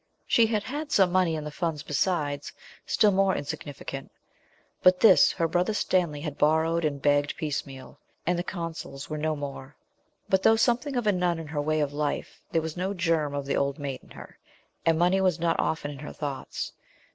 [0.25, 2.51] She had had some money in the Funds besides,
[2.87, 4.11] still more insignificant
[4.81, 9.35] but this her Brother Stanley had borrowed and begged piecemeal, and the Consols were no
[9.35, 9.75] more.
[10.27, 13.35] But though something of a nun in her way of life, there was no germ
[13.35, 14.39] of the old maid in her,
[14.87, 16.73] and money was not often in her thoughts.